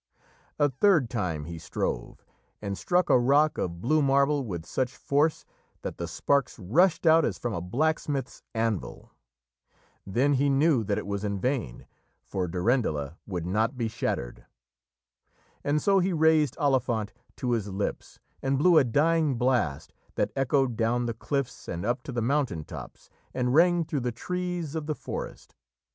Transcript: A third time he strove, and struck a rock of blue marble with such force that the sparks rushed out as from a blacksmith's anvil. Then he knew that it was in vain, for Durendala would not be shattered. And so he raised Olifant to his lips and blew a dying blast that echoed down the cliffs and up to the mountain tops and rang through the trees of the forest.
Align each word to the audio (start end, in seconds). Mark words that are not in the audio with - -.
A 0.57 0.67
third 0.67 1.11
time 1.11 1.45
he 1.45 1.59
strove, 1.59 2.25
and 2.59 2.75
struck 2.75 3.11
a 3.11 3.19
rock 3.19 3.59
of 3.59 3.81
blue 3.81 4.01
marble 4.01 4.43
with 4.43 4.65
such 4.65 4.97
force 4.97 5.45
that 5.83 5.99
the 5.99 6.07
sparks 6.07 6.57
rushed 6.57 7.05
out 7.05 7.23
as 7.23 7.37
from 7.37 7.53
a 7.53 7.61
blacksmith's 7.61 8.41
anvil. 8.55 9.11
Then 10.03 10.33
he 10.33 10.49
knew 10.49 10.83
that 10.85 10.97
it 10.97 11.05
was 11.05 11.23
in 11.23 11.39
vain, 11.39 11.85
for 12.23 12.47
Durendala 12.47 13.17
would 13.27 13.45
not 13.45 13.77
be 13.77 13.87
shattered. 13.87 14.47
And 15.63 15.79
so 15.79 15.99
he 15.99 16.13
raised 16.13 16.57
Olifant 16.57 17.11
to 17.35 17.51
his 17.51 17.67
lips 17.69 18.19
and 18.41 18.57
blew 18.57 18.79
a 18.79 18.83
dying 18.83 19.35
blast 19.35 19.93
that 20.15 20.31
echoed 20.35 20.75
down 20.75 21.05
the 21.05 21.13
cliffs 21.13 21.67
and 21.67 21.85
up 21.85 22.01
to 22.01 22.11
the 22.11 22.23
mountain 22.23 22.63
tops 22.63 23.11
and 23.35 23.53
rang 23.53 23.85
through 23.85 23.99
the 23.99 24.11
trees 24.11 24.73
of 24.73 24.87
the 24.87 24.95
forest. 24.95 25.53